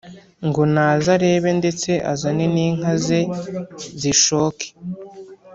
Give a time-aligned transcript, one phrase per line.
[0.47, 3.19] ngo naze arebe ndetse azane n’ inka ze
[4.01, 4.67] zishoke.